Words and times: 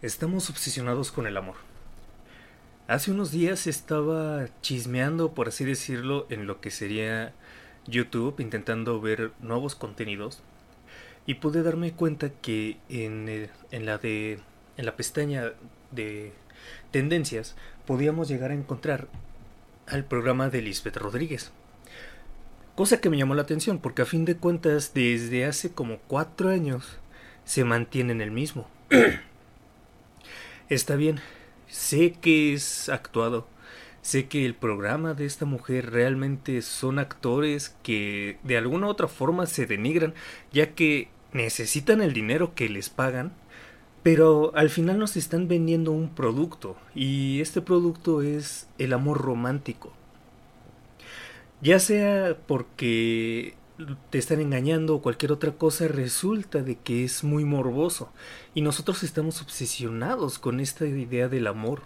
Estamos 0.00 0.48
obsesionados 0.48 1.10
con 1.10 1.26
el 1.26 1.36
amor. 1.36 1.56
Hace 2.86 3.10
unos 3.10 3.32
días 3.32 3.66
estaba 3.66 4.46
chismeando, 4.62 5.34
por 5.34 5.48
así 5.48 5.64
decirlo, 5.64 6.28
en 6.30 6.46
lo 6.46 6.60
que 6.60 6.70
sería 6.70 7.32
YouTube, 7.84 8.38
intentando 8.38 9.00
ver 9.00 9.32
nuevos 9.40 9.74
contenidos. 9.74 10.40
Y 11.26 11.34
pude 11.34 11.64
darme 11.64 11.94
cuenta 11.94 12.30
que 12.30 12.76
en, 12.88 13.50
en 13.72 13.86
la 13.86 13.98
de. 13.98 14.38
en 14.76 14.86
la 14.86 14.94
pestaña 14.94 15.52
de 15.90 16.32
tendencias 16.92 17.56
podíamos 17.84 18.28
llegar 18.28 18.52
a 18.52 18.54
encontrar 18.54 19.08
al 19.88 20.04
programa 20.04 20.48
de 20.48 20.62
Lisbeth 20.62 20.96
Rodríguez. 20.96 21.50
Cosa 22.76 23.00
que 23.00 23.10
me 23.10 23.16
llamó 23.16 23.34
la 23.34 23.42
atención, 23.42 23.80
porque 23.80 24.02
a 24.02 24.06
fin 24.06 24.24
de 24.24 24.36
cuentas, 24.36 24.94
desde 24.94 25.44
hace 25.44 25.72
como 25.72 25.98
cuatro 26.06 26.50
años 26.50 26.98
se 27.44 27.64
mantiene 27.64 28.12
en 28.12 28.20
el 28.20 28.30
mismo. 28.30 28.68
Está 30.68 30.96
bien, 30.96 31.18
sé 31.66 32.12
que 32.12 32.52
es 32.52 32.90
actuado, 32.90 33.48
sé 34.02 34.28
que 34.28 34.44
el 34.44 34.54
programa 34.54 35.14
de 35.14 35.24
esta 35.24 35.46
mujer 35.46 35.90
realmente 35.90 36.60
son 36.60 36.98
actores 36.98 37.74
que 37.82 38.36
de 38.42 38.58
alguna 38.58 38.86
u 38.86 38.90
otra 38.90 39.08
forma 39.08 39.46
se 39.46 39.64
denigran, 39.64 40.12
ya 40.52 40.74
que 40.74 41.08
necesitan 41.32 42.02
el 42.02 42.12
dinero 42.12 42.54
que 42.54 42.68
les 42.68 42.90
pagan, 42.90 43.32
pero 44.02 44.52
al 44.54 44.68
final 44.68 44.98
nos 44.98 45.16
están 45.16 45.48
vendiendo 45.48 45.90
un 45.92 46.14
producto, 46.14 46.76
y 46.94 47.40
este 47.40 47.62
producto 47.62 48.20
es 48.20 48.68
el 48.76 48.92
amor 48.92 49.22
romántico. 49.22 49.94
Ya 51.62 51.78
sea 51.78 52.36
porque 52.46 53.54
te 54.10 54.18
están 54.18 54.40
engañando 54.40 54.94
o 54.94 55.02
cualquier 55.02 55.32
otra 55.32 55.52
cosa, 55.52 55.88
resulta 55.88 56.62
de 56.62 56.76
que 56.76 57.04
es 57.04 57.22
muy 57.22 57.44
morboso. 57.44 58.12
Y 58.54 58.62
nosotros 58.62 59.02
estamos 59.02 59.40
obsesionados 59.42 60.38
con 60.38 60.60
esta 60.60 60.86
idea 60.86 61.28
del 61.28 61.46
amor. 61.46 61.82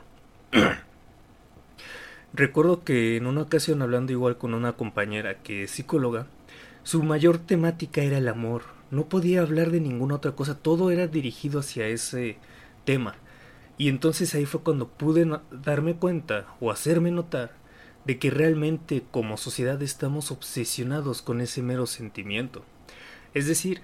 Recuerdo 2.33 2.83
que 2.83 3.17
en 3.17 3.27
una 3.27 3.43
ocasión 3.43 3.83
hablando 3.83 4.13
igual 4.13 4.39
con 4.39 4.55
una 4.55 4.73
compañera 4.73 5.43
que 5.43 5.65
es 5.65 5.73
psicóloga, 5.73 6.27
su 6.83 7.03
mayor 7.03 7.39
temática 7.39 8.03
era 8.03 8.19
el 8.19 8.29
amor. 8.29 8.63
No 8.91 9.09
podía 9.09 9.43
hablar 9.43 9.71
de 9.71 9.81
ninguna 9.81 10.17
otra 10.17 10.33
cosa, 10.33 10.57
todo 10.59 10.91
era 10.91 11.07
dirigido 11.07 11.61
hacia 11.61 11.87
ese 11.89 12.39
tema. 12.85 13.15
Y 13.77 13.89
entonces 13.89 14.35
ahí 14.35 14.47
fue 14.47 14.63
cuando 14.63 14.89
pude 14.89 15.27
darme 15.51 15.97
cuenta 15.97 16.47
o 16.61 16.71
hacerme 16.71 17.11
notar 17.11 17.62
de 18.05 18.19
que 18.19 18.31
realmente 18.31 19.05
como 19.11 19.37
sociedad 19.37 19.81
estamos 19.83 20.31
obsesionados 20.31 21.23
con 21.23 21.41
ese 21.41 21.63
mero 21.63 21.87
sentimiento. 21.87 22.65
Es 23.35 23.47
decir, 23.47 23.83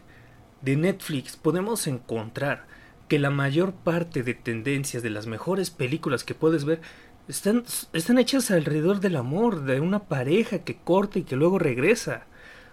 de 0.63 0.77
Netflix 0.77 1.37
podemos 1.37 1.87
encontrar 1.87 2.67
que 3.09 3.19
la 3.19 3.31
mayor 3.31 3.73
parte 3.73 4.23
de 4.23 4.35
tendencias 4.35 5.03
de 5.03 5.11
las 5.11 5.27
mejores 5.27 5.71
películas 5.71 6.25
que 6.25 6.35
puedes 6.35 6.65
ver 6.65 6.81
están, 7.29 7.65
están 7.93 8.19
hechas 8.19 8.51
alrededor 8.51 9.01
del 9.01 9.17
amor, 9.17 9.63
de 9.63 9.81
una 9.81 10.05
pareja 10.05 10.61
que 10.61 10.77
corta 10.77 11.19
y 11.19 11.23
que 11.23 11.37
luego 11.37 11.59
regresa. 11.59 12.27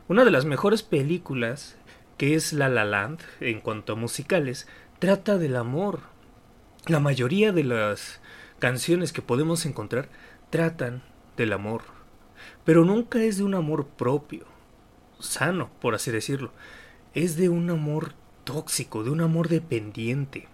Una 0.07 0.25
de 0.25 0.31
las 0.31 0.45
mejores 0.45 0.83
películas, 0.83 1.77
que 2.17 2.35
es 2.35 2.53
La 2.53 2.69
La 2.69 2.85
Land, 2.85 3.19
en 3.39 3.61
cuanto 3.61 3.93
a 3.93 3.95
musicales, 3.95 4.67
trata 4.99 5.37
del 5.37 5.55
amor. 5.55 6.02
La 6.87 6.99
mayoría 6.99 7.52
de 7.52 7.63
las 7.63 8.19
canciones 8.59 9.11
que 9.11 9.21
podemos 9.21 9.65
encontrar 9.65 10.09
tratan 10.49 11.03
del 11.38 11.53
amor, 11.53 11.83
pero 12.64 12.86
nunca 12.86 13.22
es 13.23 13.38
de 13.38 13.44
un 13.44 13.55
amor 13.55 13.88
propio, 13.88 14.45
sano, 15.19 15.69
por 15.81 15.95
así 15.95 16.11
decirlo, 16.11 16.52
es 17.14 17.38
de 17.38 17.50
un 17.50 17.69
amor 17.69 18.14
tóxico, 18.44 19.03
de 19.03 19.09
un 19.09 19.22
amor 19.22 19.50
dependiente, 19.50 20.47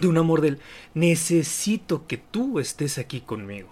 de 0.00 0.08
un 0.08 0.18
amor 0.18 0.40
del 0.40 0.58
necesito 0.94 2.06
que 2.06 2.16
tú 2.18 2.58
estés 2.58 2.98
aquí 2.98 3.20
conmigo, 3.20 3.70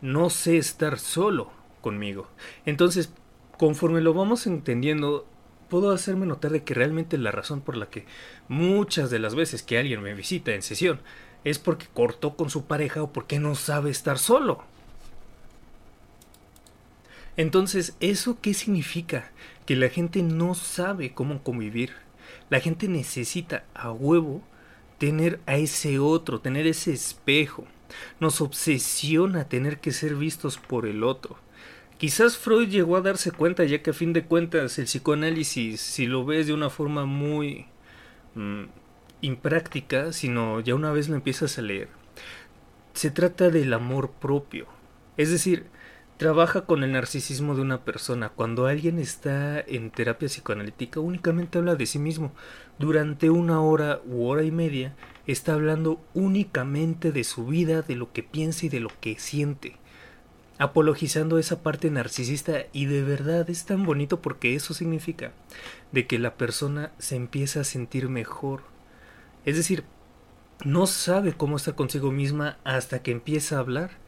no 0.00 0.30
sé 0.30 0.58
estar 0.58 0.98
solo 0.98 1.50
conmigo. 1.80 2.28
Entonces, 2.66 3.12
conforme 3.56 4.00
lo 4.00 4.14
vamos 4.14 4.46
entendiendo, 4.46 5.26
puedo 5.68 5.90
hacerme 5.92 6.26
notar 6.26 6.50
de 6.50 6.64
que 6.64 6.74
realmente 6.74 7.18
la 7.18 7.30
razón 7.30 7.60
por 7.60 7.76
la 7.76 7.86
que 7.86 8.06
muchas 8.48 9.10
de 9.10 9.18
las 9.18 9.34
veces 9.34 9.62
que 9.62 9.78
alguien 9.78 10.02
me 10.02 10.14
visita 10.14 10.52
en 10.54 10.62
sesión 10.62 11.00
es 11.44 11.58
porque 11.58 11.86
cortó 11.92 12.36
con 12.36 12.50
su 12.50 12.66
pareja 12.66 13.02
o 13.02 13.12
porque 13.12 13.38
no 13.38 13.54
sabe 13.54 13.90
estar 13.90 14.18
solo. 14.18 14.64
Entonces, 17.38 17.96
¿eso 18.00 18.40
qué 18.42 18.52
significa? 18.52 19.30
Que 19.64 19.76
la 19.76 19.88
gente 19.88 20.24
no 20.24 20.54
sabe 20.54 21.14
cómo 21.14 21.44
convivir. 21.44 21.92
La 22.50 22.58
gente 22.58 22.88
necesita 22.88 23.64
a 23.74 23.92
huevo 23.92 24.42
tener 24.98 25.38
a 25.46 25.56
ese 25.56 26.00
otro, 26.00 26.40
tener 26.40 26.66
ese 26.66 26.92
espejo. 26.92 27.64
Nos 28.18 28.40
obsesiona 28.40 29.48
tener 29.48 29.78
que 29.78 29.92
ser 29.92 30.16
vistos 30.16 30.58
por 30.58 30.84
el 30.84 31.04
otro. 31.04 31.38
Quizás 31.96 32.36
Freud 32.36 32.70
llegó 32.70 32.96
a 32.96 33.02
darse 33.02 33.30
cuenta, 33.30 33.62
ya 33.62 33.82
que 33.82 33.90
a 33.90 33.94
fin 33.94 34.12
de 34.12 34.24
cuentas 34.24 34.76
el 34.80 34.86
psicoanálisis, 34.86 35.80
si 35.80 36.06
lo 36.06 36.24
ves 36.24 36.48
de 36.48 36.54
una 36.54 36.70
forma 36.70 37.04
muy 37.04 37.66
mm, 38.34 38.64
impráctica, 39.20 40.12
sino 40.12 40.58
ya 40.58 40.74
una 40.74 40.90
vez 40.90 41.08
lo 41.08 41.14
empiezas 41.14 41.56
a 41.56 41.62
leer, 41.62 41.88
se 42.94 43.12
trata 43.12 43.48
del 43.50 43.72
amor 43.72 44.10
propio. 44.10 44.66
Es 45.16 45.30
decir, 45.30 45.66
trabaja 46.18 46.62
con 46.62 46.82
el 46.82 46.92
narcisismo 46.92 47.54
de 47.54 47.62
una 47.62 47.84
persona. 47.84 48.28
Cuando 48.28 48.66
alguien 48.66 48.98
está 48.98 49.60
en 49.60 49.90
terapia 49.90 50.26
psicoanalítica 50.26 50.98
únicamente 51.00 51.58
habla 51.58 51.76
de 51.76 51.86
sí 51.86 52.00
mismo. 52.00 52.32
Durante 52.78 53.30
una 53.30 53.60
hora 53.60 54.00
u 54.04 54.26
hora 54.26 54.42
y 54.42 54.50
media 54.50 54.94
está 55.28 55.54
hablando 55.54 56.00
únicamente 56.14 57.12
de 57.12 57.22
su 57.22 57.46
vida, 57.46 57.82
de 57.82 57.94
lo 57.94 58.12
que 58.12 58.24
piensa 58.24 58.66
y 58.66 58.68
de 58.68 58.80
lo 58.80 58.90
que 59.00 59.16
siente. 59.18 59.76
Apologizando 60.58 61.38
esa 61.38 61.62
parte 61.62 61.88
narcisista 61.88 62.64
y 62.72 62.86
de 62.86 63.04
verdad 63.04 63.48
es 63.48 63.64
tan 63.64 63.84
bonito 63.84 64.20
porque 64.20 64.56
eso 64.56 64.74
significa 64.74 65.30
de 65.92 66.08
que 66.08 66.18
la 66.18 66.34
persona 66.34 66.90
se 66.98 67.14
empieza 67.14 67.60
a 67.60 67.64
sentir 67.64 68.08
mejor. 68.08 68.62
Es 69.44 69.56
decir, 69.56 69.84
no 70.64 70.88
sabe 70.88 71.34
cómo 71.34 71.56
estar 71.56 71.76
consigo 71.76 72.10
misma 72.10 72.58
hasta 72.64 73.04
que 73.04 73.12
empieza 73.12 73.54
a 73.54 73.60
hablar 73.60 74.07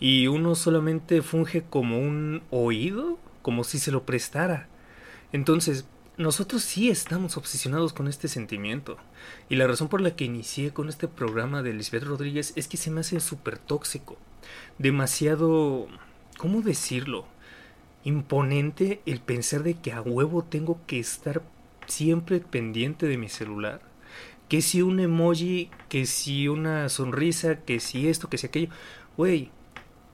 y 0.00 0.26
uno 0.26 0.54
solamente 0.54 1.20
funge 1.20 1.62
como 1.62 2.00
un 2.00 2.42
oído, 2.50 3.18
como 3.42 3.64
si 3.64 3.78
se 3.78 3.92
lo 3.92 4.06
prestara. 4.06 4.66
Entonces, 5.32 5.84
nosotros 6.16 6.62
sí 6.62 6.90
estamos 6.90 7.36
obsesionados 7.36 7.92
con 7.92 8.08
este 8.08 8.26
sentimiento. 8.26 8.96
Y 9.50 9.56
la 9.56 9.66
razón 9.66 9.88
por 9.88 10.00
la 10.00 10.16
que 10.16 10.24
inicié 10.24 10.72
con 10.72 10.88
este 10.88 11.06
programa 11.06 11.62
de 11.62 11.74
Lisbeth 11.74 12.04
Rodríguez 12.04 12.54
es 12.56 12.66
que 12.66 12.78
se 12.78 12.90
me 12.90 13.00
hace 13.00 13.20
súper 13.20 13.58
tóxico. 13.58 14.16
Demasiado... 14.78 15.86
¿Cómo 16.38 16.62
decirlo? 16.62 17.26
Imponente 18.02 19.02
el 19.04 19.20
pensar 19.20 19.62
de 19.62 19.74
que 19.74 19.92
a 19.92 20.00
huevo 20.00 20.42
tengo 20.42 20.80
que 20.86 20.98
estar 20.98 21.42
siempre 21.86 22.40
pendiente 22.40 23.06
de 23.06 23.18
mi 23.18 23.28
celular. 23.28 23.82
Que 24.48 24.62
si 24.62 24.80
un 24.80 24.98
emoji, 25.00 25.70
que 25.90 26.06
si 26.06 26.48
una 26.48 26.88
sonrisa, 26.88 27.60
que 27.60 27.80
si 27.80 28.08
esto, 28.08 28.30
que 28.30 28.38
si 28.38 28.46
aquello. 28.46 28.70
Güey, 29.18 29.50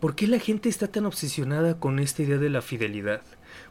¿Por 0.00 0.14
qué 0.14 0.26
la 0.26 0.38
gente 0.38 0.68
está 0.68 0.88
tan 0.88 1.06
obsesionada 1.06 1.80
con 1.80 1.98
esta 1.98 2.22
idea 2.22 2.36
de 2.36 2.50
la 2.50 2.60
fidelidad? 2.60 3.22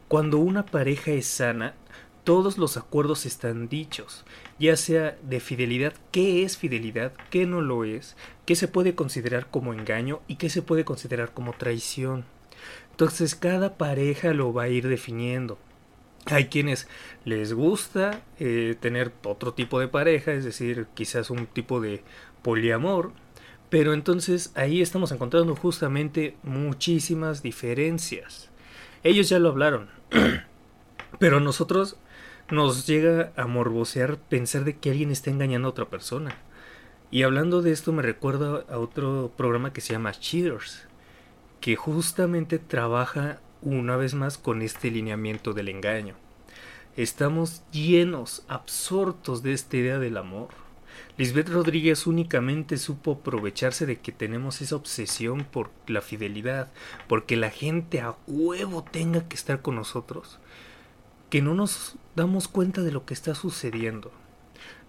Cuando 0.08 0.40
una 0.40 0.66
pareja 0.66 1.12
es 1.12 1.28
sana, 1.28 1.76
todos 2.24 2.58
los 2.58 2.78
acuerdos 2.78 3.28
están 3.28 3.70
dichos, 3.70 4.26
ya 4.58 4.76
sea 4.76 5.16
de 5.22 5.40
fidelidad, 5.40 5.94
qué 6.12 6.44
es 6.44 6.58
fidelidad, 6.58 7.14
qué 7.30 7.46
no 7.46 7.62
lo 7.62 7.84
es, 7.86 8.16
qué 8.48 8.56
se 8.56 8.68
puede 8.68 8.96
considerar 8.96 9.52
como 9.52 9.72
engaño 9.72 10.22
y 10.28 10.38
qué 10.38 10.50
se 10.50 10.64
puede 10.64 10.84
considerar 10.84 11.32
como 11.32 11.54
traición. 11.54 12.26
Entonces 12.90 13.36
cada 13.36 13.78
pareja 13.78 14.34
lo 14.34 14.52
va 14.52 14.64
a 14.64 14.70
ir 14.70 14.88
definiendo. 14.88 15.60
Hay 16.26 16.46
quienes 16.46 16.88
les 17.24 17.54
gusta 17.54 18.24
eh, 18.40 18.76
tener 18.80 19.12
otro 19.24 19.54
tipo 19.54 19.80
de 19.80 19.88
pareja, 19.88 20.34
es 20.34 20.44
decir, 20.44 20.88
quizás 20.96 21.30
un 21.30 21.46
tipo 21.46 21.80
de 21.80 22.02
poliamor, 22.42 23.12
pero 23.76 23.94
entonces 23.94 24.54
ahí 24.56 24.82
estamos 24.82 25.12
encontrando 25.12 25.54
justamente 25.54 26.38
muchísimas 26.44 27.44
diferencias. 27.44 28.50
Ellos 29.04 29.28
ya 29.28 29.38
lo 29.38 29.50
hablaron. 29.50 29.90
Pero 31.20 31.42
nosotros 31.42 31.98
nos 32.50 32.88
llega 32.88 33.34
a 33.36 33.48
morbosear 33.48 34.18
pensar 34.18 34.64
de 34.64 34.78
que 34.78 34.92
alguien 34.92 35.12
está 35.12 35.30
engañando 35.30 35.68
a 35.68 35.72
otra 35.72 35.90
persona. 35.90 36.38
Y 37.12 37.24
hablando 37.24 37.62
de 37.62 37.74
esto 37.74 37.92
me 37.92 38.02
recuerda 38.02 38.64
a 38.70 38.80
otro 38.80 39.34
programa 39.36 39.74
que 39.74 39.82
se 39.82 39.92
llama 39.92 40.14
Cheaters, 40.14 40.88
que 41.60 41.76
justamente 41.76 42.60
trabaja 42.60 43.42
una 43.62 43.98
vez 43.98 44.14
más 44.14 44.38
con 44.38 44.62
este 44.62 44.90
lineamiento 44.90 45.52
del 45.52 45.68
engaño. 45.68 46.16
Estamos 46.96 47.62
llenos, 47.74 48.46
absortos 48.48 49.44
de 49.44 49.52
esta 49.52 49.76
idea 49.76 50.00
del 50.00 50.16
amor 50.16 50.65
Lisbeth 51.18 51.50
Rodríguez 51.50 52.08
únicamente 52.08 52.78
supo 52.78 53.14
aprovecharse 53.14 53.86
de 53.86 54.00
que 54.00 54.12
tenemos 54.12 54.62
esa 54.62 54.76
obsesión 54.76 55.46
por 55.46 55.72
la 55.88 56.02
fidelidad, 56.02 56.72
porque 57.08 57.38
la 57.38 57.50
gente 57.50 58.02
a 58.02 58.16
huevo 58.28 58.84
tenga 58.84 59.28
que 59.28 59.36
estar 59.36 59.62
con 59.62 59.76
nosotros, 59.76 60.40
que 61.30 61.42
no 61.42 61.54
nos 61.54 61.96
damos 62.16 62.48
cuenta 62.48 62.82
de 62.82 62.92
lo 62.92 63.06
que 63.06 63.14
está 63.14 63.34
sucediendo. 63.36 64.12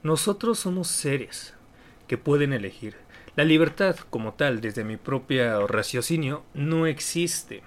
Nosotros 0.03 0.58
somos 0.58 0.88
seres 0.88 1.55
que 2.06 2.19
pueden 2.19 2.52
elegir. 2.52 2.97
La 3.37 3.44
libertad 3.44 3.97
como 4.11 4.35
tal, 4.35 4.61
desde 4.61 4.85
mi 4.85 4.97
propio 4.97 5.67
raciocinio, 5.67 6.44
no 6.55 6.87
existe. 6.87 7.62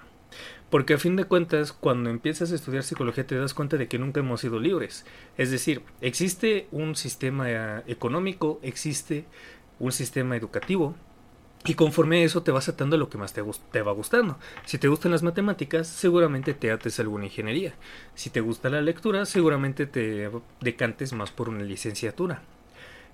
Porque 0.70 0.94
a 0.94 0.98
fin 0.98 1.16
de 1.16 1.24
cuentas, 1.24 1.72
cuando 1.72 2.10
empiezas 2.10 2.52
a 2.52 2.54
estudiar 2.54 2.84
psicología 2.84 3.26
te 3.26 3.36
das 3.36 3.54
cuenta 3.54 3.76
de 3.76 3.88
que 3.88 3.98
nunca 3.98 4.20
hemos 4.20 4.40
sido 4.40 4.60
libres. 4.60 5.04
Es 5.36 5.50
decir, 5.50 5.82
existe 6.00 6.68
un 6.70 6.94
sistema 6.94 7.50
eh, 7.50 7.82
económico, 7.88 8.60
existe 8.62 9.24
un 9.80 9.90
sistema 9.90 10.36
educativo, 10.36 10.94
y 11.64 11.74
conforme 11.74 12.22
a 12.22 12.24
eso 12.24 12.42
te 12.42 12.52
vas 12.52 12.68
atando 12.68 12.96
a 12.96 12.98
lo 12.98 13.10
que 13.10 13.18
más 13.18 13.34
te, 13.34 13.42
te, 13.70 13.82
va 13.82 13.92
gustando. 13.92 14.38
Si 14.64 14.78
te 14.78 14.88
gustan 14.88 15.12
las 15.12 15.22
matemáticas, 15.22 15.88
seguramente 15.88 16.54
te 16.54 16.70
ates 16.70 16.98
a 16.98 17.02
alguna 17.02 17.26
ingeniería. 17.26 17.74
Si 18.14 18.30
te 18.30 18.40
gusta 18.40 18.70
la 18.70 18.80
lectura, 18.80 19.26
seguramente 19.26 19.86
te 19.86 20.30
decantes 20.60 21.12
más 21.12 21.30
por 21.30 21.50
una 21.50 21.62
licenciatura. 21.62 22.42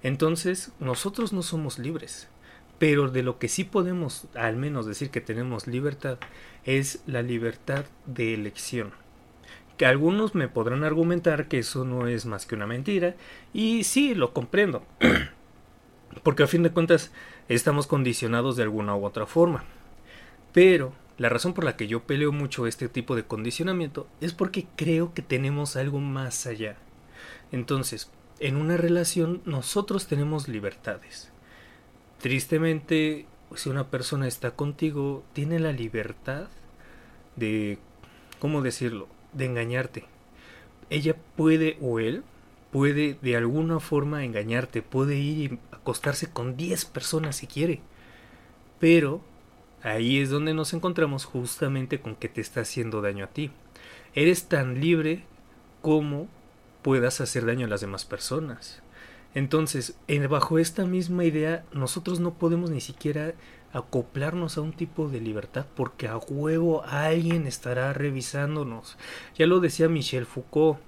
Entonces, 0.05 0.71
nosotros 0.79 1.33
no 1.33 1.43
somos 1.43 1.81
libres. 1.81 2.29
Pero 2.79 3.09
de 3.09 3.23
lo 3.23 3.39
que 3.39 3.49
sí 3.49 3.65
podemos 3.65 4.27
al 4.35 4.57
menos 4.57 4.87
decir 4.87 5.11
que 5.11 5.21
tenemos 5.21 5.67
libertad 5.67 6.19
es 6.65 7.03
la 7.07 7.23
libertad 7.23 7.87
de 8.07 8.35
elección. 8.35 8.93
Que 9.79 9.87
algunos 9.87 10.35
me 10.35 10.49
podrán 10.49 10.85
argumentar 10.85 11.49
que 11.49 11.59
eso 11.59 11.85
no 11.85 12.07
es 12.07 12.27
más 12.27 12.47
que 12.47 12.55
una 12.55 12.67
mentira. 12.67 13.15
Y 13.53 13.85
sí, 13.85 14.15
lo 14.15 14.33
comprendo. 14.33 14.85
Porque 16.23 16.43
a 16.43 16.47
fin 16.47 16.63
de 16.63 16.71
cuentas 16.71 17.13
estamos 17.49 17.87
condicionados 17.87 18.57
de 18.57 18.63
alguna 18.63 18.97
u 18.97 19.05
otra 19.05 19.27
forma. 19.27 19.65
Pero 20.53 20.93
la 21.19 21.29
razón 21.29 21.55
por 21.55 21.65
la 21.65 21.77
que 21.77 21.87
yo 21.87 22.03
peleo 22.05 22.33
mucho 22.33 22.67
este 22.67 22.89
tipo 22.89 23.17
de 23.17 23.25
condicionamiento 23.25 24.07
es 24.21 24.33
porque 24.33 24.67
creo 24.77 25.15
que 25.15 25.23
tenemos 25.23 25.77
algo 25.77 25.99
más 25.99 26.47
allá. 26.47 26.77
Entonces, 27.53 28.11
en 28.39 28.57
una 28.57 28.77
relación 28.77 29.41
nosotros 29.47 30.09
tenemos 30.09 30.49
libertades. 30.49 31.31
Tristemente, 32.21 33.27
si 33.55 33.69
una 33.69 33.91
persona 33.91 34.27
está 34.27 34.53
contigo, 34.53 35.23
tiene 35.33 35.59
la 35.59 35.73
libertad 35.73 36.49
de, 37.37 37.79
¿cómo 38.39 38.63
decirlo?, 38.63 39.09
de 39.33 39.45
engañarte. 39.45 40.05
Ella 40.89 41.15
puede 41.37 41.77
o 41.81 41.99
él 41.99 42.25
puede 42.71 43.19
de 43.23 43.37
alguna 43.37 43.81
forma 43.81 44.25
engañarte, 44.25 44.83
puede 44.83 45.17
ir 45.17 45.53
y 45.53 45.59
acostarse 45.73 46.31
con 46.31 46.57
10 46.57 46.85
personas 46.87 47.37
si 47.37 47.47
quiere. 47.47 47.81
Pero 48.79 49.23
ahí 49.83 50.21
es 50.21 50.31
donde 50.31 50.55
nos 50.55 50.73
encontramos 50.73 51.25
justamente 51.25 52.01
con 52.01 52.17
que 52.17 52.29
te 52.29 52.41
está 52.41 52.63
haciendo 52.63 53.03
daño 53.03 53.25
a 53.25 53.29
ti. 53.29 53.51
Eres 54.15 54.49
tan 54.49 54.81
libre 54.81 55.25
como 55.83 56.29
puedas 56.83 57.21
hacer 57.21 57.47
daño 57.47 57.67
a 57.67 57.71
las 57.71 57.81
demás 57.81 58.05
personas. 58.05 58.83
Entonces, 59.37 59.99
bajo 60.31 60.59
esta 60.59 60.87
misma 60.87 61.27
idea, 61.27 61.63
nosotros 61.71 62.21
no 62.21 62.33
podemos 62.33 62.71
ni 62.71 62.81
siquiera 62.81 63.35
acoplarnos 63.71 64.57
a 64.57 64.63
un 64.63 64.73
tipo 64.73 65.11
de 65.11 65.21
libertad 65.21 65.67
porque 65.77 66.09
a 66.09 66.17
huevo 66.17 66.83
alguien 66.87 67.47
estará 67.47 67.93
revisándonos. 67.93 68.97
Ya 69.37 69.45
lo 69.47 69.61
decía 69.61 69.91
Michel 69.91 70.25
Foucault, 70.25 70.79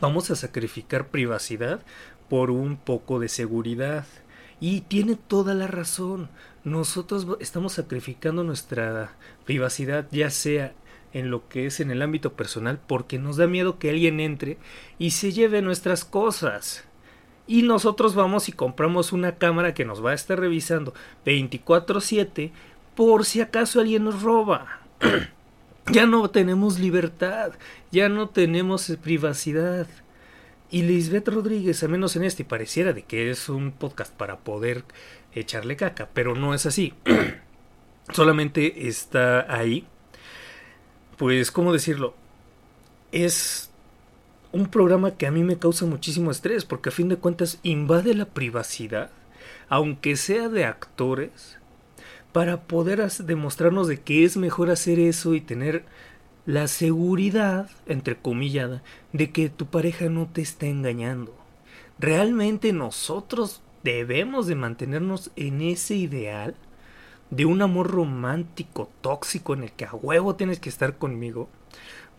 vamos 0.00 0.32
a 0.32 0.34
sacrificar 0.34 1.10
privacidad 1.10 1.78
por 2.28 2.50
un 2.50 2.76
poco 2.76 3.20
de 3.20 3.28
seguridad. 3.28 4.04
Y 4.58 4.80
tiene 4.80 5.14
toda 5.14 5.54
la 5.54 5.68
razón. 5.68 6.28
Nosotros 6.64 7.24
estamos 7.38 7.74
sacrificando 7.74 8.42
nuestra 8.42 9.12
privacidad, 9.44 10.08
ya 10.10 10.30
sea 10.30 10.72
en 11.12 11.30
lo 11.30 11.48
que 11.48 11.66
es 11.66 11.78
en 11.78 11.92
el 11.92 12.02
ámbito 12.02 12.32
personal, 12.32 12.80
porque 12.84 13.20
nos 13.20 13.36
da 13.36 13.46
miedo 13.46 13.78
que 13.78 13.90
alguien 13.90 14.18
entre 14.18 14.58
y 14.98 15.12
se 15.12 15.30
lleve 15.30 15.62
nuestras 15.62 16.04
cosas. 16.04 16.85
Y 17.46 17.62
nosotros 17.62 18.14
vamos 18.14 18.48
y 18.48 18.52
compramos 18.52 19.12
una 19.12 19.36
cámara 19.36 19.74
que 19.74 19.84
nos 19.84 20.04
va 20.04 20.10
a 20.10 20.14
estar 20.14 20.38
revisando 20.38 20.94
24/7 21.24 22.52
por 22.94 23.24
si 23.24 23.40
acaso 23.40 23.80
alguien 23.80 24.04
nos 24.04 24.22
roba. 24.22 24.80
Ya 25.92 26.04
no 26.04 26.28
tenemos 26.30 26.80
libertad, 26.80 27.52
ya 27.92 28.08
no 28.08 28.28
tenemos 28.28 28.92
privacidad. 29.04 29.86
Y 30.68 30.82
Lisbeth 30.82 31.28
Rodríguez, 31.28 31.80
al 31.84 31.90
menos 31.90 32.16
en 32.16 32.24
este, 32.24 32.44
pareciera 32.44 32.92
de 32.92 33.04
que 33.04 33.30
es 33.30 33.48
un 33.48 33.70
podcast 33.70 34.12
para 34.12 34.38
poder 34.38 34.82
echarle 35.32 35.76
caca, 35.76 36.08
pero 36.12 36.34
no 36.34 36.54
es 36.54 36.66
así. 36.66 36.92
Solamente 38.12 38.88
está 38.88 39.46
ahí. 39.54 39.86
Pues, 41.16 41.52
¿cómo 41.52 41.72
decirlo? 41.72 42.14
Es 43.12 43.70
un 44.56 44.66
programa 44.66 45.16
que 45.16 45.26
a 45.26 45.30
mí 45.30 45.44
me 45.44 45.58
causa 45.58 45.84
muchísimo 45.86 46.30
estrés, 46.30 46.64
porque 46.64 46.88
a 46.88 46.92
fin 46.92 47.08
de 47.08 47.16
cuentas 47.16 47.58
invade 47.62 48.14
la 48.14 48.24
privacidad, 48.24 49.10
aunque 49.68 50.16
sea 50.16 50.48
de 50.48 50.64
actores, 50.64 51.58
para 52.32 52.62
poder 52.62 53.06
demostrarnos 53.10 53.86
de 53.86 54.00
que 54.00 54.24
es 54.24 54.36
mejor 54.36 54.70
hacer 54.70 54.98
eso 54.98 55.34
y 55.34 55.40
tener 55.40 55.84
la 56.46 56.68
seguridad, 56.68 57.68
entre 57.86 58.16
comillas, 58.16 58.80
de 59.12 59.30
que 59.30 59.48
tu 59.50 59.66
pareja 59.66 60.08
no 60.08 60.26
te 60.26 60.42
está 60.42 60.66
engañando. 60.66 61.34
Realmente 61.98 62.72
nosotros 62.72 63.62
debemos 63.82 64.46
de 64.46 64.54
mantenernos 64.54 65.30
en 65.36 65.60
ese 65.60 65.96
ideal 65.96 66.54
de 67.30 67.44
un 67.44 67.62
amor 67.62 67.90
romántico, 67.90 68.88
tóxico, 69.00 69.54
en 69.54 69.64
el 69.64 69.72
que 69.72 69.84
a 69.84 69.94
huevo 69.94 70.36
tienes 70.36 70.60
que 70.60 70.68
estar 70.68 70.96
conmigo. 70.98 71.48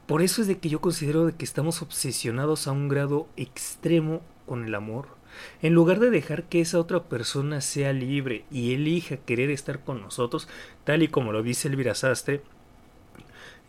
Por 0.07 0.21
eso 0.21 0.41
es 0.41 0.47
de 0.47 0.57
que 0.57 0.69
yo 0.69 0.81
considero 0.81 1.25
de 1.25 1.33
que 1.33 1.45
estamos 1.45 1.81
obsesionados 1.81 2.67
a 2.67 2.71
un 2.71 2.87
grado 2.87 3.27
extremo 3.35 4.21
con 4.45 4.65
el 4.65 4.73
amor 4.73 5.17
en 5.61 5.73
lugar 5.73 5.99
de 5.99 6.09
dejar 6.09 6.43
que 6.43 6.61
esa 6.61 6.79
otra 6.79 7.03
persona 7.03 7.61
sea 7.61 7.93
libre 7.93 8.45
y 8.51 8.73
elija 8.73 9.17
querer 9.17 9.49
estar 9.49 9.83
con 9.83 10.01
nosotros, 10.01 10.47
tal 10.83 11.03
y 11.03 11.07
como 11.07 11.31
lo 11.31 11.43
dice 11.43 11.67
Elvira 11.67 11.95
Sastre, 11.95 12.41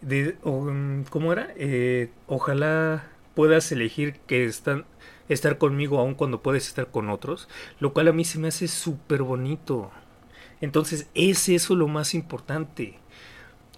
de, 0.01 0.37
mm, 0.45 1.03
¿cómo 1.11 1.33
era? 1.33 1.53
Eh, 1.57 2.11
ojalá 2.27 3.09
puedas 3.35 3.71
elegir 3.73 4.15
que 4.27 4.45
están, 4.45 4.85
estar 5.29 5.59
conmigo 5.59 5.99
aun 5.99 6.15
cuando 6.15 6.43
puedes 6.43 6.69
estar 6.69 6.89
con 6.89 7.11
otros, 7.11 7.49
lo 7.81 7.93
cual 7.93 8.09
a 8.09 8.13
mí 8.13 8.25
se 8.25 8.39
me 8.39 8.49
hace 8.49 8.69
súper 8.69 9.23
bonito. 9.23 9.91
Entonces 10.61 11.09
es 11.15 11.49
eso 11.49 11.77
lo 11.77 11.89
más 11.89 12.15
importante. 12.15 12.99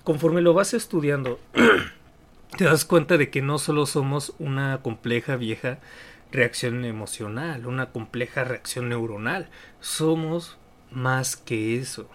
Conforme 0.04 0.40
lo 0.40 0.54
vas 0.54 0.74
estudiando, 0.74 1.38
te 2.60 2.66
das 2.66 2.84
cuenta 2.84 3.16
de 3.16 3.30
que 3.30 3.40
no 3.40 3.58
solo 3.58 3.86
somos 3.86 4.34
una 4.38 4.82
compleja 4.82 5.36
vieja 5.36 5.78
reacción 6.30 6.84
emocional, 6.84 7.64
una 7.64 7.90
compleja 7.90 8.44
reacción 8.44 8.90
neuronal. 8.90 9.48
Somos 9.80 10.58
más 10.90 11.38
que 11.38 11.78
eso. 11.78 12.10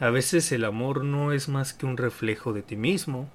A 0.00 0.08
veces 0.08 0.50
el 0.50 0.64
amor 0.64 1.04
no 1.04 1.30
es 1.30 1.50
más 1.50 1.74
que 1.74 1.84
un 1.84 1.98
reflejo 1.98 2.54
de 2.54 2.62
ti 2.62 2.74
mismo, 2.74 3.28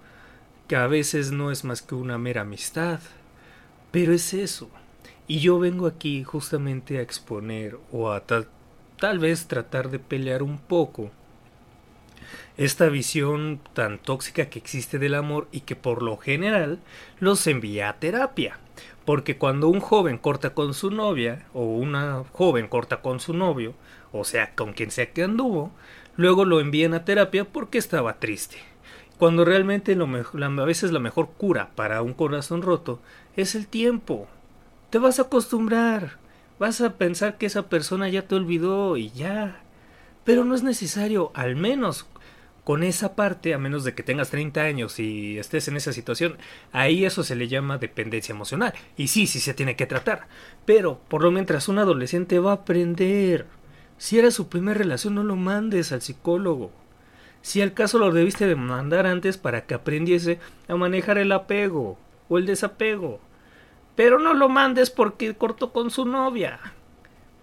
que 0.67 0.75
a 0.77 0.87
veces 0.87 1.31
no 1.31 1.51
es 1.51 1.63
más 1.63 1.83
que 1.83 1.93
una 1.93 2.17
mera 2.17 2.41
amistad, 2.41 3.01
pero 3.91 4.11
es 4.11 4.33
eso. 4.33 4.67
Y 5.27 5.41
yo 5.41 5.59
vengo 5.59 5.85
aquí 5.85 6.23
justamente 6.23 6.97
a 6.97 7.03
exponer 7.03 7.77
o 7.91 8.11
a 8.11 8.21
tal, 8.21 8.47
tal 8.97 9.19
vez 9.19 9.45
tratar 9.45 9.91
de 9.91 9.99
pelear 9.99 10.41
un 10.41 10.57
poco 10.57 11.11
esta 12.57 12.87
visión 12.87 13.59
tan 13.73 13.97
tóxica 13.97 14.49
que 14.49 14.59
existe 14.59 14.99
del 14.99 15.15
amor 15.15 15.47
y 15.51 15.61
que 15.61 15.75
por 15.75 16.01
lo 16.01 16.17
general 16.17 16.79
los 17.19 17.45
envía 17.47 17.89
a 17.89 17.99
terapia. 17.99 18.57
Porque 19.05 19.37
cuando 19.37 19.67
un 19.67 19.79
joven 19.79 20.17
corta 20.17 20.53
con 20.53 20.73
su 20.73 20.91
novia 20.91 21.45
o 21.53 21.63
una 21.65 22.23
joven 22.31 22.67
corta 22.67 23.01
con 23.01 23.19
su 23.19 23.33
novio, 23.33 23.73
o 24.11 24.23
sea, 24.23 24.53
con 24.55 24.73
quien 24.73 24.91
sea 24.91 25.11
que 25.11 25.23
anduvo, 25.23 25.71
luego 26.15 26.45
lo 26.45 26.59
envían 26.59 26.93
a 26.93 27.05
terapia 27.05 27.45
porque 27.45 27.77
estaba 27.77 28.19
triste. 28.19 28.57
Cuando 29.17 29.45
realmente 29.45 29.95
lo 29.95 30.05
a 30.05 30.65
veces 30.65 30.91
la 30.91 30.99
mejor 30.99 31.29
cura 31.37 31.69
para 31.75 32.01
un 32.01 32.13
corazón 32.13 32.63
roto 32.63 32.99
es 33.35 33.53
el 33.53 33.67
tiempo. 33.67 34.27
Te 34.89 34.97
vas 34.97 35.19
a 35.19 35.23
acostumbrar. 35.23 36.17
Vas 36.57 36.81
a 36.81 36.97
pensar 36.97 37.37
que 37.37 37.45
esa 37.45 37.69
persona 37.69 38.09
ya 38.09 38.27
te 38.27 38.35
olvidó 38.35 38.97
y 38.97 39.11
ya. 39.11 39.61
Pero 40.23 40.45
no 40.45 40.53
es 40.55 40.63
necesario, 40.63 41.31
al 41.33 41.55
menos 41.55 42.05
con 42.63 42.83
esa 42.83 43.15
parte, 43.15 43.53
a 43.53 43.57
menos 43.57 43.83
de 43.83 43.95
que 43.95 44.03
tengas 44.03 44.29
30 44.29 44.61
años 44.61 44.99
y 44.99 45.39
estés 45.39 45.67
en 45.67 45.77
esa 45.77 45.93
situación, 45.93 46.37
ahí 46.71 47.05
eso 47.05 47.23
se 47.23 47.35
le 47.35 47.47
llama 47.47 47.79
dependencia 47.79 48.33
emocional. 48.33 48.73
Y 48.97 49.07
sí, 49.07 49.25
sí 49.25 49.39
se 49.39 49.55
tiene 49.55 49.75
que 49.75 49.87
tratar. 49.87 50.27
Pero, 50.65 51.01
por 51.07 51.23
lo 51.23 51.31
mientras, 51.31 51.67
un 51.67 51.79
adolescente 51.79 52.37
va 52.39 52.51
a 52.51 52.55
aprender. 52.55 53.47
Si 53.97 54.19
era 54.19 54.29
su 54.29 54.47
primera 54.47 54.77
relación, 54.77 55.15
no 55.15 55.23
lo 55.23 55.35
mandes 55.35 55.91
al 55.91 56.01
psicólogo. 56.01 56.71
Si 57.41 57.61
al 57.61 57.73
caso 57.73 57.97
lo 57.97 58.11
debiste 58.11 58.45
de 58.45 58.55
mandar 58.55 59.07
antes 59.07 59.37
para 59.37 59.65
que 59.65 59.73
aprendiese 59.73 60.39
a 60.67 60.75
manejar 60.75 61.17
el 61.17 61.31
apego 61.31 61.97
o 62.29 62.37
el 62.37 62.45
desapego. 62.45 63.19
Pero 63.95 64.19
no 64.19 64.35
lo 64.35 64.49
mandes 64.49 64.91
porque 64.91 65.33
cortó 65.33 65.73
con 65.73 65.89
su 65.89 66.05
novia. 66.05 66.59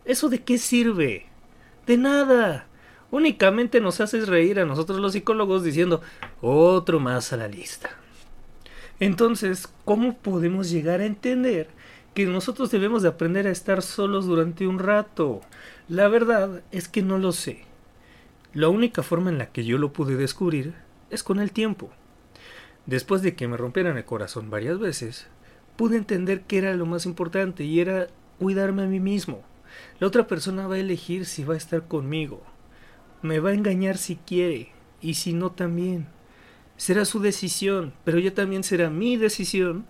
¿Eso 0.04 0.28
de 0.28 0.44
qué 0.44 0.58
sirve? 0.58 1.26
De 1.87 1.97
nada 1.97 2.67
únicamente 3.10 3.80
nos 3.80 4.00
haces 4.00 4.28
reír 4.28 4.60
a 4.60 4.66
nosotros 4.66 4.98
los 4.98 5.12
psicólogos 5.12 5.64
diciendo 5.64 6.00
otro 6.40 7.00
más 7.00 7.32
a 7.32 7.36
la 7.36 7.48
lista. 7.48 7.90
Entonces, 9.00 9.68
¿cómo 9.84 10.16
podemos 10.16 10.70
llegar 10.70 11.00
a 11.00 11.06
entender 11.06 11.68
que 12.18 12.26
nosotros 12.26 12.72
debemos 12.72 13.02
de 13.02 13.10
aprender 13.10 13.46
a 13.46 13.52
estar 13.52 13.80
solos 13.80 14.26
durante 14.26 14.66
un 14.66 14.80
rato. 14.80 15.40
La 15.88 16.08
verdad 16.08 16.64
es 16.72 16.88
que 16.88 17.00
no 17.00 17.16
lo 17.16 17.30
sé. 17.30 17.60
La 18.52 18.68
única 18.68 19.04
forma 19.04 19.30
en 19.30 19.38
la 19.38 19.52
que 19.52 19.64
yo 19.64 19.78
lo 19.78 19.92
pude 19.92 20.16
descubrir 20.16 20.74
es 21.10 21.22
con 21.22 21.38
el 21.38 21.52
tiempo. 21.52 21.90
Después 22.86 23.22
de 23.22 23.36
que 23.36 23.46
me 23.46 23.56
rompieran 23.56 23.96
el 23.96 24.04
corazón 24.04 24.50
varias 24.50 24.80
veces, 24.80 25.28
pude 25.76 25.96
entender 25.96 26.40
que 26.40 26.58
era 26.58 26.74
lo 26.74 26.86
más 26.86 27.06
importante 27.06 27.62
y 27.62 27.78
era 27.78 28.08
cuidarme 28.40 28.82
a 28.82 28.86
mí 28.86 28.98
mismo. 28.98 29.44
La 30.00 30.08
otra 30.08 30.26
persona 30.26 30.66
va 30.66 30.74
a 30.74 30.80
elegir 30.80 31.24
si 31.24 31.44
va 31.44 31.54
a 31.54 31.58
estar 31.58 31.86
conmigo. 31.86 32.42
Me 33.22 33.40
va 33.40 33.50
a 33.50 33.54
engañar 33.54 33.96
si 33.98 34.16
quiere 34.16 34.72
y 35.00 35.14
si 35.14 35.32
no 35.32 35.50
también. 35.50 36.06
Será 36.76 37.04
su 37.04 37.18
decisión, 37.18 37.92
pero 38.04 38.20
ya 38.20 38.32
también 38.32 38.62
será 38.62 38.90
mi 38.90 39.16
decisión 39.16 39.87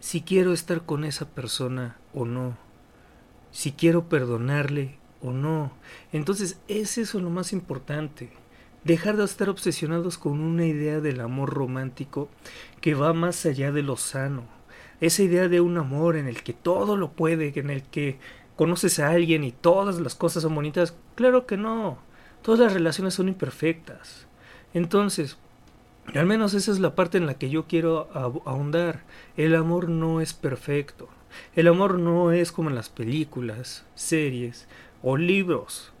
si 0.00 0.22
quiero 0.22 0.52
estar 0.52 0.84
con 0.84 1.04
esa 1.04 1.30
persona 1.30 1.98
o 2.12 2.24
no. 2.24 2.56
Si 3.52 3.72
quiero 3.72 4.08
perdonarle 4.08 4.98
o 5.22 5.30
no. 5.30 5.72
Entonces 6.12 6.60
es 6.68 6.98
eso 6.98 7.20
lo 7.20 7.30
más 7.30 7.52
importante. 7.52 8.30
Dejar 8.84 9.16
de 9.16 9.24
estar 9.24 9.48
obsesionados 9.48 10.18
con 10.18 10.40
una 10.40 10.66
idea 10.66 11.00
del 11.00 11.20
amor 11.20 11.54
romántico 11.54 12.28
que 12.80 12.94
va 12.94 13.12
más 13.12 13.46
allá 13.46 13.72
de 13.72 13.82
lo 13.82 13.96
sano. 13.96 14.44
Esa 15.00 15.22
idea 15.22 15.48
de 15.48 15.60
un 15.60 15.76
amor 15.78 16.16
en 16.16 16.26
el 16.26 16.42
que 16.42 16.52
todo 16.52 16.96
lo 16.96 17.12
puede, 17.12 17.52
en 17.56 17.70
el 17.70 17.82
que 17.82 18.18
conoces 18.56 18.98
a 18.98 19.10
alguien 19.10 19.44
y 19.44 19.52
todas 19.52 20.00
las 20.00 20.14
cosas 20.14 20.42
son 20.42 20.54
bonitas. 20.54 20.96
Claro 21.14 21.46
que 21.46 21.56
no. 21.56 21.98
Todas 22.46 22.60
las 22.60 22.74
relaciones 22.74 23.14
son 23.14 23.26
imperfectas. 23.26 24.28
Entonces, 24.72 25.36
al 26.14 26.26
menos 26.26 26.54
esa 26.54 26.70
es 26.70 26.78
la 26.78 26.94
parte 26.94 27.18
en 27.18 27.26
la 27.26 27.34
que 27.34 27.50
yo 27.50 27.66
quiero 27.66 28.08
ahondar. 28.14 29.02
El 29.36 29.56
amor 29.56 29.88
no 29.88 30.20
es 30.20 30.32
perfecto. 30.32 31.08
El 31.56 31.66
amor 31.66 31.98
no 31.98 32.30
es 32.30 32.52
como 32.52 32.68
en 32.68 32.76
las 32.76 32.88
películas, 32.88 33.84
series 33.96 34.68
o 35.02 35.16
libros. 35.16 35.92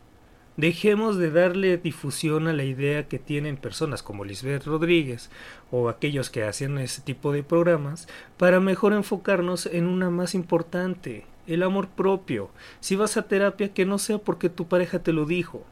Dejemos 0.56 1.16
de 1.16 1.32
darle 1.32 1.78
difusión 1.78 2.46
a 2.46 2.52
la 2.52 2.62
idea 2.62 3.08
que 3.08 3.18
tienen 3.18 3.56
personas 3.56 4.04
como 4.04 4.24
Lisbeth 4.24 4.66
Rodríguez 4.66 5.30
o 5.72 5.88
aquellos 5.88 6.30
que 6.30 6.44
hacen 6.44 6.78
ese 6.78 7.02
tipo 7.02 7.32
de 7.32 7.42
programas 7.42 8.06
para 8.36 8.60
mejor 8.60 8.92
enfocarnos 8.92 9.66
en 9.66 9.88
una 9.88 10.10
más 10.10 10.36
importante, 10.36 11.26
el 11.48 11.64
amor 11.64 11.88
propio. 11.88 12.50
Si 12.78 12.94
vas 12.94 13.16
a 13.16 13.26
terapia, 13.26 13.74
que 13.74 13.84
no 13.84 13.98
sea 13.98 14.18
porque 14.18 14.48
tu 14.48 14.68
pareja 14.68 15.00
te 15.00 15.12
lo 15.12 15.24
dijo, 15.24 15.66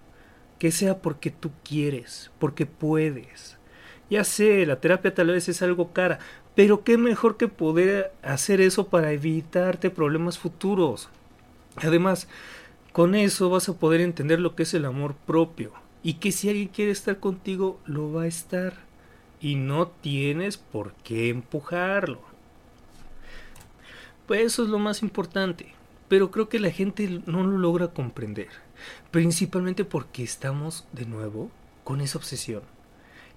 que 0.59 0.71
sea 0.71 0.99
porque 0.99 1.31
tú 1.31 1.51
quieres, 1.65 2.31
porque 2.39 2.67
puedes. 2.67 3.59
Ya 4.11 4.25
sé, 4.25 4.67
la 4.67 4.81
terapia 4.81 5.15
tal 5.15 5.29
vez 5.29 5.49
es 5.49 5.63
algo 5.63 5.93
cara, 5.93 6.19
pero 6.55 6.85
qué 6.85 6.99
mejor 6.99 7.37
que 7.37 7.49
poder 7.49 8.13
hacer 8.23 8.61
eso 8.61 8.89
para 8.89 9.13
evitarte 9.13 9.91
problemas 9.91 10.39
futuros. 10.39 11.09
Además, 11.77 12.29
con 12.93 13.15
eso 13.15 13.51
vas 13.51 13.69
a 13.69 13.75
poder 13.75 14.01
entender 14.01 14.39
lo 14.39 14.55
que 14.55 14.63
es 14.63 14.75
el 14.75 14.85
amor 14.85 15.15
propio 15.15 15.73
y 16.03 16.15
que 16.15 16.33
si 16.33 16.49
alguien 16.49 16.69
quiere 16.69 16.93
estar 16.93 17.19
contigo, 17.19 17.81
lo 17.87 18.13
va 18.13 18.23
a 18.23 18.29
estar 18.29 18.75
y 19.41 19.57
no 19.57 19.89
tienes 19.89 20.57
por 20.57 20.93
qué 21.03 21.29
empujarlo. 21.29 22.21
Pues 24.27 24.43
eso 24.43 24.63
es 24.63 24.69
lo 24.69 24.79
más 24.79 25.03
importante, 25.03 25.75
pero 26.09 26.31
creo 26.31 26.49
que 26.49 26.61
la 26.61 26.71
gente 26.71 27.21
no 27.27 27.43
lo 27.43 27.59
logra 27.59 27.89
comprender, 27.89 28.49
principalmente 29.11 29.85
porque 29.85 30.23
estamos 30.23 30.87
de 30.93 31.07
nuevo 31.07 31.51
con 31.85 32.01
esa 32.01 32.19
obsesión. 32.19 32.63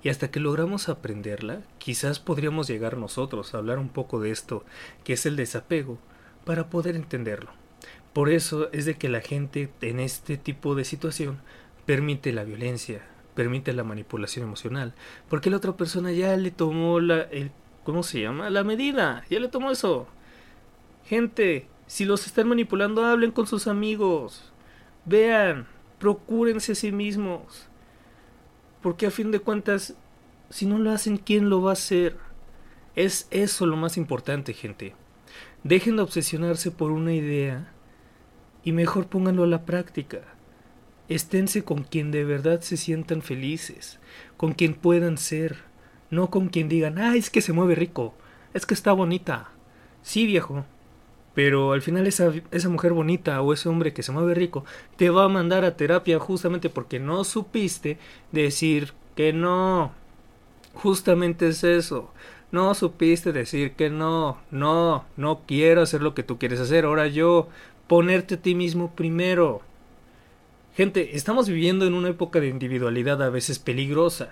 Y 0.03 0.09
hasta 0.09 0.29
que 0.29 0.39
logramos 0.39 0.89
aprenderla, 0.89 1.61
quizás 1.79 2.19
podríamos 2.19 2.67
llegar 2.67 2.97
nosotros 2.97 3.53
a 3.53 3.57
hablar 3.57 3.79
un 3.79 3.89
poco 3.89 4.19
de 4.19 4.31
esto, 4.31 4.63
que 5.03 5.13
es 5.13 5.25
el 5.25 5.35
desapego, 5.35 5.97
para 6.45 6.69
poder 6.69 6.95
entenderlo. 6.95 7.51
Por 8.13 8.29
eso 8.29 8.71
es 8.71 8.85
de 8.85 8.95
que 8.95 9.09
la 9.09 9.21
gente 9.21 9.69
en 9.81 9.99
este 9.99 10.37
tipo 10.37 10.75
de 10.75 10.85
situación 10.85 11.39
permite 11.85 12.31
la 12.31 12.43
violencia, 12.43 13.01
permite 13.35 13.73
la 13.73 13.83
manipulación 13.83 14.45
emocional, 14.45 14.93
porque 15.29 15.49
la 15.49 15.57
otra 15.57 15.77
persona 15.77 16.11
ya 16.11 16.35
le 16.37 16.51
tomó 16.51 16.99
la 16.99 17.21
el 17.21 17.51
¿cómo 17.83 18.03
se 18.03 18.19
llama? 18.19 18.49
la 18.49 18.63
medida, 18.63 19.23
ya 19.29 19.39
le 19.39 19.47
tomó 19.47 19.71
eso. 19.71 20.07
Gente, 21.05 21.67
si 21.85 22.03
los 22.03 22.25
están 22.25 22.49
manipulando, 22.49 23.05
hablen 23.05 23.31
con 23.31 23.47
sus 23.47 23.67
amigos. 23.67 24.51
Vean, 25.07 25.67
procúrense 25.99 26.73
a 26.73 26.75
sí 26.75 26.91
mismos. 26.91 27.69
Porque 28.81 29.07
a 29.07 29.11
fin 29.11 29.31
de 29.31 29.39
cuentas, 29.39 29.95
si 30.49 30.65
no 30.65 30.77
lo 30.77 30.91
hacen, 30.91 31.17
¿quién 31.17 31.49
lo 31.49 31.61
va 31.61 31.69
a 31.71 31.73
hacer? 31.73 32.17
Es 32.95 33.27
eso 33.31 33.65
lo 33.65 33.77
más 33.77 33.95
importante, 33.95 34.53
gente. 34.53 34.95
Dejen 35.63 35.95
de 35.95 36.01
obsesionarse 36.01 36.71
por 36.71 36.91
una 36.91 37.13
idea 37.13 37.71
y 38.65 38.73
mejor 38.73 39.07
pónganlo 39.07 39.43
a 39.43 39.47
la 39.47 39.63
práctica. 39.63 40.19
Esténse 41.07 41.63
con 41.63 41.83
quien 41.83 42.11
de 42.11 42.25
verdad 42.25 42.59
se 42.59 42.75
sientan 42.75 43.21
felices, 43.21 43.99
con 44.35 44.51
quien 44.51 44.73
puedan 44.73 45.17
ser, 45.17 45.55
no 46.09 46.29
con 46.29 46.49
quien 46.49 46.67
digan, 46.67 46.99
ah, 46.99 47.15
es 47.15 47.29
que 47.29 47.39
se 47.39 47.53
mueve 47.53 47.75
rico, 47.75 48.13
es 48.53 48.65
que 48.65 48.73
está 48.73 48.91
bonita. 48.91 49.51
Sí, 50.01 50.25
viejo, 50.25 50.65
pero 51.37 51.73
al 51.73 51.83
final 51.83 52.07
esa, 52.07 52.33
esa 52.49 52.67
mujer 52.67 52.93
bonita 52.93 53.39
o 53.43 53.53
ese 53.53 53.69
hombre 53.69 53.93
que 53.93 54.01
se 54.01 54.11
mueve 54.11 54.33
rico 54.33 54.65
te 54.95 55.11
va 55.11 55.25
a 55.25 55.29
mandar 55.29 55.65
a 55.65 55.77
terapia 55.77 56.17
justamente 56.17 56.67
porque 56.67 56.99
no 56.99 57.23
supiste 57.23 57.99
decir 58.31 58.93
que 59.15 59.33
no. 59.33 59.91
Justamente 60.73 61.47
es 61.49 61.63
eso. 61.63 62.11
No 62.51 62.73
supiste 62.73 63.33
decir 63.33 63.73
que 63.73 63.91
no, 63.91 64.39
no, 64.49 65.05
no 65.15 65.41
quiero 65.45 65.83
hacer 65.83 66.01
lo 66.01 66.15
que 66.15 66.23
tú 66.23 66.39
quieres 66.39 66.59
hacer. 66.59 66.85
Ahora 66.85 67.05
yo 67.05 67.49
ponerte 67.85 68.33
a 68.33 68.41
ti 68.41 68.55
mismo 68.55 68.95
primero. 68.95 69.61
Gente, 70.75 71.15
estamos 71.17 71.47
viviendo 71.47 71.85
en 71.85 71.93
una 71.93 72.09
época 72.09 72.39
de 72.39 72.47
individualidad 72.47 73.21
a 73.21 73.29
veces 73.29 73.59
peligrosa. 73.59 74.29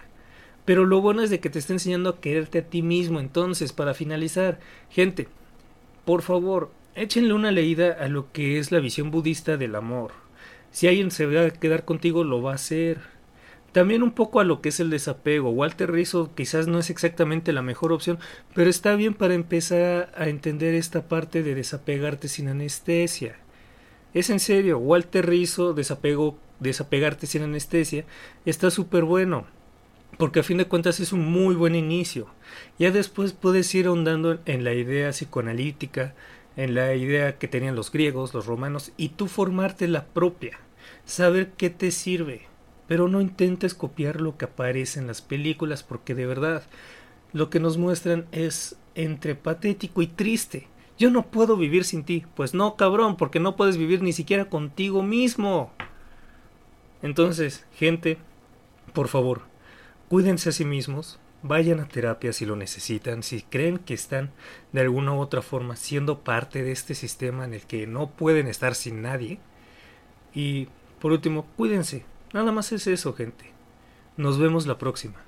Pero 0.65 0.85
lo 0.85 1.01
bueno 1.01 1.21
es 1.21 1.29
de 1.29 1.39
que 1.39 1.51
te 1.51 1.59
está 1.59 1.73
enseñando 1.73 2.09
a 2.09 2.19
quererte 2.19 2.57
a 2.57 2.65
ti 2.65 2.81
mismo. 2.81 3.19
Entonces, 3.19 3.73
para 3.73 3.93
finalizar, 3.93 4.59
gente, 4.89 5.27
por 6.03 6.23
favor, 6.23 6.71
échenle 6.95 7.33
una 7.33 7.51
leída 7.51 7.97
a 7.99 8.07
lo 8.07 8.31
que 8.31 8.57
es 8.57 8.71
la 8.71 8.79
visión 8.79 9.11
budista 9.11 9.57
del 9.57 9.75
amor. 9.75 10.11
Si 10.71 10.87
alguien 10.87 11.11
se 11.11 11.25
va 11.25 11.45
a 11.45 11.49
quedar 11.51 11.85
contigo, 11.85 12.23
lo 12.23 12.41
va 12.41 12.53
a 12.53 12.55
hacer. 12.55 12.99
También 13.73 14.03
un 14.03 14.11
poco 14.11 14.39
a 14.39 14.45
lo 14.45 14.61
que 14.61 14.69
es 14.69 14.79
el 14.79 14.89
desapego. 14.89 15.49
Walter 15.49 15.91
Rizzo 15.91 16.33
quizás 16.33 16.67
no 16.67 16.79
es 16.79 16.89
exactamente 16.89 17.51
la 17.51 17.61
mejor 17.61 17.91
opción, 17.91 18.19
pero 18.53 18.69
está 18.69 18.95
bien 18.95 19.13
para 19.13 19.33
empezar 19.33 20.13
a 20.17 20.29
entender 20.29 20.73
esta 20.73 21.09
parte 21.09 21.43
de 21.43 21.55
desapegarte 21.55 22.29
sin 22.29 22.47
anestesia. 22.47 23.35
Es 24.13 24.29
en 24.29 24.39
serio, 24.39 24.77
Walter 24.79 25.25
Rizzo, 25.25 25.73
desapego, 25.73 26.37
desapegarte 26.61 27.27
sin 27.27 27.43
anestesia, 27.43 28.05
está 28.45 28.71
súper 28.71 29.03
bueno. 29.03 29.45
Porque 30.17 30.39
a 30.39 30.43
fin 30.43 30.57
de 30.57 30.67
cuentas 30.67 31.01
es 31.01 31.11
un 31.11 31.29
muy 31.29 31.55
buen 31.55 31.75
inicio. 31.75 32.27
Ya 32.79 32.91
después 32.91 33.33
puedes 33.33 33.75
ir 33.75 33.87
ahondando 33.87 34.39
en 34.45 34.63
la 34.63 34.73
idea 34.73 35.09
psicoanalítica, 35.09 36.15
en 36.55 36.75
la 36.75 36.93
idea 36.95 37.37
que 37.37 37.47
tenían 37.47 37.75
los 37.75 37.91
griegos, 37.91 38.33
los 38.33 38.45
romanos, 38.45 38.91
y 38.97 39.09
tú 39.09 39.27
formarte 39.27 39.87
la 39.87 40.05
propia. 40.05 40.59
Saber 41.05 41.51
qué 41.51 41.69
te 41.69 41.91
sirve. 41.91 42.43
Pero 42.87 43.07
no 43.07 43.19
intentes 43.21 43.73
copiar 43.73 44.21
lo 44.21 44.37
que 44.37 44.45
aparece 44.45 44.99
en 44.99 45.07
las 45.07 45.21
películas 45.21 45.81
porque 45.81 46.13
de 46.13 46.27
verdad 46.27 46.63
lo 47.33 47.49
que 47.49 47.59
nos 47.59 47.77
muestran 47.77 48.27
es 48.31 48.77
entre 48.93 49.35
patético 49.35 50.01
y 50.01 50.07
triste. 50.07 50.67
Yo 50.97 51.09
no 51.09 51.25
puedo 51.25 51.57
vivir 51.57 51.83
sin 51.83 52.03
ti. 52.03 52.25
Pues 52.35 52.53
no, 52.53 52.75
cabrón, 52.75 53.17
porque 53.17 53.39
no 53.39 53.55
puedes 53.55 53.77
vivir 53.77 54.01
ni 54.01 54.13
siquiera 54.13 54.45
contigo 54.45 55.01
mismo. 55.01 55.71
Entonces, 57.01 57.65
gente, 57.73 58.17
por 58.93 59.09
favor, 59.09 59.41
cuídense 60.07 60.49
a 60.49 60.53
sí 60.53 60.63
mismos, 60.63 61.19
vayan 61.47 61.79
a 61.79 61.87
terapia 61.87 62.33
si 62.33 62.45
lo 62.45 62.55
necesitan, 62.55 63.21
si 63.21 63.41
creen 63.43 63.77
que 63.77 63.93
están 63.93 64.31
de 64.71 64.81
alguna 64.81 65.13
u 65.13 65.19
otra 65.19 65.41
forma 65.41 65.75
siendo 65.75 66.23
parte 66.23 66.63
de 66.63 66.71
este 66.71 66.95
sistema 66.95 67.45
en 67.45 67.53
el 67.53 67.61
que 67.61 67.85
no 67.87 68.09
pueden 68.09 68.47
estar 68.47 68.73
sin 68.75 69.01
nadie. 69.01 69.39
Y 70.33 70.67
por 70.99 71.11
último, 71.11 71.45
cuídense. 71.55 72.05
Nada 72.33 72.51
más 72.51 72.71
es 72.71 72.87
eso, 72.87 73.13
gente. 73.13 73.51
Nos 74.17 74.39
vemos 74.39 74.65
la 74.65 74.77
próxima. 74.77 75.24